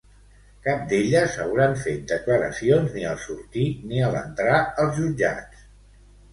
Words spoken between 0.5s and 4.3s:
Cap d'elles hauran fet declaracions ni al sortir ni a